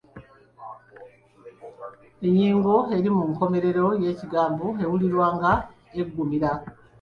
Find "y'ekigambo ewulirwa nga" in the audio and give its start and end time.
4.03-5.51